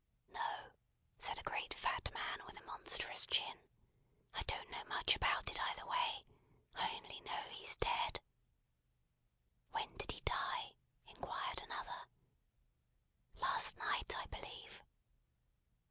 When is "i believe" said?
14.17-14.83